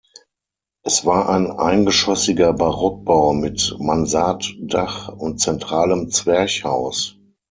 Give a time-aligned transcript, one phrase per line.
[0.83, 7.17] Es war ein eingeschossiger Barockbau mit Mansarddach und zentralem Zwerchhaus.